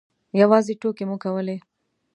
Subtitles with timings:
[0.41, 1.57] یوازې ټوکې مو کولې.